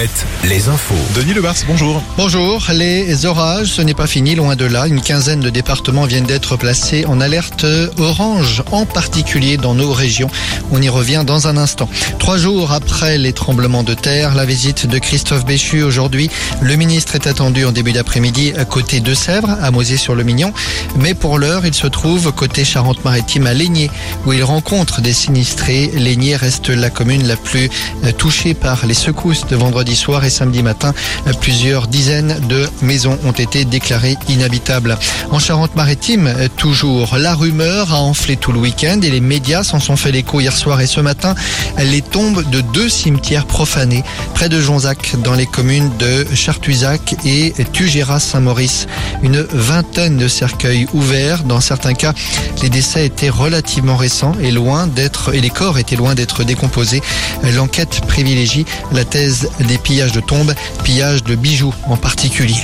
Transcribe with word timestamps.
Alouette, 0.00 0.26
les 0.48 0.68
infos. 0.68 0.94
Denis 1.14 1.34
Lebars, 1.34 1.56
bonjour. 1.66 2.02
Bonjour, 2.16 2.64
les 2.72 3.26
orages, 3.26 3.66
ce 3.66 3.82
n'est 3.82 3.92
pas 3.92 4.06
fini, 4.06 4.34
loin 4.34 4.56
de 4.56 4.64
là. 4.64 4.86
Une 4.86 5.02
quinzaine 5.02 5.40
de 5.40 5.50
départements 5.50 6.06
viennent 6.06 6.24
d'être 6.24 6.56
placés 6.56 7.04
en 7.04 7.20
alerte 7.20 7.66
orange, 7.98 8.62
en 8.72 8.86
particulier 8.86 9.58
dans 9.58 9.74
nos 9.74 9.92
régions. 9.92 10.30
On 10.72 10.80
y 10.80 10.88
revient 10.88 11.22
dans 11.26 11.48
un 11.48 11.58
instant. 11.58 11.88
Trois 12.18 12.38
jours 12.38 12.72
après 12.72 13.18
les 13.18 13.34
tremblements 13.34 13.82
de 13.82 13.92
terre, 13.92 14.34
la 14.34 14.46
visite 14.46 14.86
de 14.86 14.96
Christophe 14.96 15.44
Béchu 15.44 15.82
aujourd'hui. 15.82 16.30
Le 16.62 16.76
ministre 16.76 17.14
est 17.14 17.26
attendu 17.26 17.66
en 17.66 17.72
début 17.72 17.92
d'après-midi 17.92 18.54
à 18.56 18.64
côté 18.64 19.00
de 19.00 19.12
Sèvres, 19.12 19.54
à 19.60 19.70
Mosée-sur-le-Mignon. 19.70 20.54
Mais 20.96 21.12
pour 21.12 21.38
l'heure, 21.38 21.66
il 21.66 21.74
se 21.74 21.86
trouve 21.86 22.32
côté 22.32 22.64
Charente-Maritime 22.64 23.46
à 23.46 23.52
Lénier, 23.52 23.90
où 24.24 24.32
il 24.32 24.44
rencontre 24.44 25.02
des 25.02 25.12
sinistrés. 25.12 25.90
Lénier 25.92 26.36
reste 26.36 26.70
la 26.70 26.88
commune 26.88 27.26
la 27.26 27.36
plus 27.36 27.68
touchée 28.16 28.54
par 28.54 28.86
les 28.86 28.94
secousses 28.94 29.46
de 29.46 29.56
vendredi 29.56 29.89
soir 29.94 30.24
et 30.24 30.30
samedi 30.30 30.62
matin. 30.62 30.94
Plusieurs 31.40 31.86
dizaines 31.86 32.36
de 32.48 32.68
maisons 32.82 33.18
ont 33.24 33.32
été 33.32 33.64
déclarées 33.64 34.16
inhabitables. 34.28 34.98
En 35.30 35.38
Charente-Maritime, 35.38 36.32
toujours, 36.56 37.16
la 37.16 37.34
rumeur 37.34 37.92
a 37.92 38.00
enflé 38.00 38.36
tout 38.36 38.52
le 38.52 38.58
week-end 38.58 39.00
et 39.02 39.10
les 39.10 39.20
médias 39.20 39.62
s'en 39.62 39.80
sont 39.80 39.96
fait 39.96 40.12
l'écho 40.12 40.40
hier 40.40 40.56
soir 40.56 40.80
et 40.80 40.86
ce 40.86 41.00
matin. 41.00 41.34
Les 41.78 42.02
tombes 42.02 42.48
de 42.50 42.60
deux 42.60 42.88
cimetières 42.88 43.46
profanés 43.46 44.04
près 44.34 44.48
de 44.48 44.60
Jonzac 44.60 45.16
dans 45.22 45.34
les 45.34 45.46
communes 45.46 45.90
de 45.98 46.26
Chartuisac 46.34 47.16
et 47.24 47.52
Tugéras-Saint-Maurice. 47.72 48.86
Une 49.22 49.40
vingtaine 49.52 50.16
de 50.16 50.28
cercueils 50.28 50.86
ouverts. 50.94 51.44
Dans 51.44 51.60
certains 51.60 51.94
cas, 51.94 52.12
les 52.62 52.70
décès 52.70 53.06
étaient 53.06 53.30
relativement 53.30 53.96
récents 53.96 54.34
et 54.42 54.50
loin 54.50 54.86
d'être, 54.86 55.34
et 55.34 55.40
les 55.40 55.50
corps 55.50 55.78
étaient 55.78 55.96
loin 55.96 56.14
d'être 56.14 56.44
décomposés. 56.44 57.02
L'enquête 57.54 58.00
privilégie 58.06 58.64
la 58.92 59.04
thèse 59.04 59.48
des 59.70 59.78
pillages 59.78 60.10
de 60.10 60.20
tombes, 60.20 60.52
pillages 60.82 61.22
de 61.22 61.36
bijoux 61.36 61.72
en 61.86 61.96
particulier. 61.96 62.60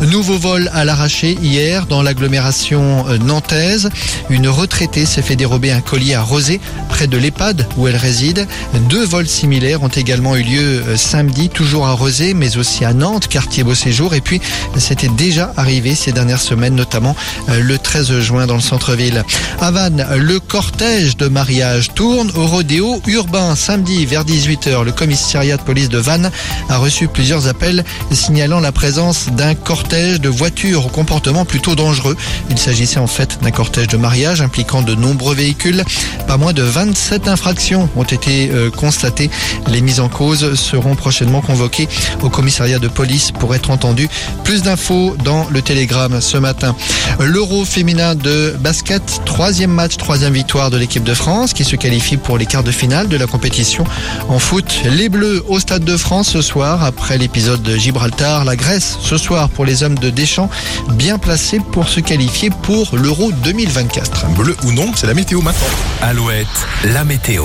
Nouveau 0.00 0.36
vol 0.38 0.68
à 0.74 0.84
l'arraché 0.84 1.38
hier 1.40 1.86
dans 1.86 2.02
l'agglomération 2.02 3.04
nantaise. 3.20 3.90
Une 4.28 4.48
retraitée 4.48 5.06
s'est 5.06 5.22
fait 5.22 5.36
dérober 5.36 5.70
un 5.70 5.80
collier 5.80 6.14
à 6.14 6.22
Rosé, 6.22 6.60
près 6.98 7.06
de 7.06 7.16
l'EHPAD 7.16 7.64
où 7.76 7.86
elle 7.86 7.94
réside. 7.94 8.48
Deux 8.88 9.04
vols 9.04 9.28
similaires 9.28 9.84
ont 9.84 9.88
également 9.88 10.34
eu 10.34 10.42
lieu 10.42 10.82
samedi, 10.96 11.48
toujours 11.48 11.86
à 11.86 11.92
Rosé, 11.92 12.34
mais 12.34 12.56
aussi 12.56 12.84
à 12.84 12.92
Nantes, 12.92 13.28
quartier 13.28 13.62
Beau 13.62 13.76
Séjour. 13.76 14.14
Et 14.14 14.20
puis, 14.20 14.40
c'était 14.78 15.06
déjà 15.06 15.52
arrivé 15.56 15.94
ces 15.94 16.10
dernières 16.10 16.40
semaines, 16.40 16.74
notamment 16.74 17.14
le 17.46 17.78
13 17.78 18.18
juin 18.18 18.48
dans 18.48 18.56
le 18.56 18.60
centre-ville. 18.60 19.22
À 19.60 19.70
Vannes, 19.70 20.08
le 20.16 20.40
cortège 20.40 21.16
de 21.16 21.28
mariage 21.28 21.90
tourne 21.94 22.32
au 22.34 22.48
rodéo 22.48 23.00
urbain. 23.06 23.54
Samedi 23.54 24.04
vers 24.04 24.24
18h, 24.24 24.82
le 24.82 24.90
commissariat 24.90 25.56
de 25.56 25.62
police 25.62 25.90
de 25.90 25.98
Vannes 25.98 26.32
a 26.68 26.78
reçu 26.78 27.06
plusieurs 27.06 27.46
appels 27.46 27.84
signalant 28.10 28.58
la 28.58 28.72
présence 28.72 29.28
d'un 29.36 29.54
cortège 29.54 30.20
de 30.20 30.28
voitures 30.28 30.86
au 30.86 30.88
comportement 30.88 31.44
plutôt 31.44 31.76
dangereux. 31.76 32.16
Il 32.50 32.58
s'agissait 32.58 32.98
en 32.98 33.06
fait 33.06 33.38
d'un 33.40 33.52
cortège 33.52 33.86
de 33.86 33.96
mariage 33.96 34.42
impliquant 34.42 34.82
de 34.82 34.96
nombreux 34.96 35.36
véhicules. 35.36 35.84
Pas 36.26 36.38
moins 36.38 36.52
de 36.52 36.62
27 36.88 37.28
infractions 37.28 37.86
ont 37.96 38.02
été 38.02 38.50
euh, 38.50 38.70
constatées. 38.70 39.30
Les 39.66 39.82
mises 39.82 40.00
en 40.00 40.08
cause 40.08 40.54
seront 40.54 40.94
prochainement 40.94 41.42
convoquées 41.42 41.86
au 42.22 42.30
commissariat 42.30 42.78
de 42.78 42.88
police 42.88 43.30
pour 43.30 43.54
être 43.54 43.70
entendues. 43.70 44.08
Plus 44.42 44.62
d'infos 44.62 45.14
dans 45.22 45.46
le 45.50 45.60
télégramme 45.60 46.22
ce 46.22 46.38
matin. 46.38 46.74
L'Euro 47.20 47.66
féminin 47.66 48.14
de 48.14 48.56
basket, 48.58 49.02
troisième 49.26 49.70
match, 49.70 49.98
troisième 49.98 50.32
victoire 50.32 50.70
de 50.70 50.78
l'équipe 50.78 51.04
de 51.04 51.12
France 51.12 51.52
qui 51.52 51.64
se 51.64 51.76
qualifie 51.76 52.16
pour 52.16 52.38
les 52.38 52.46
quarts 52.46 52.64
de 52.64 52.70
finale 52.70 53.08
de 53.08 53.18
la 53.18 53.26
compétition. 53.26 53.84
En 54.30 54.38
foot, 54.38 54.80
les 54.84 55.10
Bleus 55.10 55.44
au 55.48 55.60
Stade 55.60 55.84
de 55.84 55.96
France 55.98 56.30
ce 56.30 56.40
soir 56.40 56.84
après 56.84 57.18
l'épisode 57.18 57.62
de 57.62 57.76
Gibraltar. 57.76 58.46
La 58.46 58.56
Grèce 58.56 58.96
ce 59.02 59.18
soir 59.18 59.50
pour 59.50 59.66
les 59.66 59.82
hommes 59.82 59.98
de 59.98 60.08
Deschamps, 60.08 60.48
bien 60.92 61.18
placés 61.18 61.60
pour 61.72 61.86
se 61.88 62.00
qualifier 62.00 62.48
pour 62.62 62.96
l'Euro 62.96 63.30
2024. 63.44 64.28
Bleu 64.28 64.56
ou 64.64 64.72
non, 64.72 64.90
c'est 64.94 65.06
la 65.06 65.14
météo 65.14 65.42
maintenant. 65.42 65.68
Alouette, 66.00 66.46
la 66.84 67.04
météo. 67.04 67.44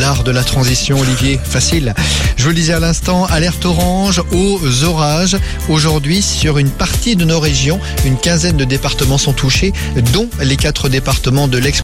L'art 0.00 0.22
de 0.22 0.30
la 0.30 0.44
transition, 0.44 0.98
Olivier, 0.98 1.38
facile. 1.42 1.92
Je 2.36 2.44
vous 2.44 2.50
le 2.50 2.54
disais 2.54 2.72
à 2.72 2.80
l'instant, 2.80 3.26
alerte 3.26 3.64
orange 3.64 4.22
aux 4.32 4.84
orages. 4.84 5.36
Aujourd'hui, 5.68 6.22
sur 6.22 6.58
une 6.58 6.70
partie 6.70 7.16
de 7.16 7.24
nos 7.24 7.40
régions, 7.40 7.80
une 8.06 8.16
quinzaine 8.16 8.56
de 8.56 8.64
départements 8.64 9.18
sont 9.18 9.32
touchés, 9.32 9.72
dont 10.12 10.28
les 10.40 10.56
quatre 10.56 10.88
départements 10.88 11.48
de 11.48 11.58
l'ex 11.58 11.80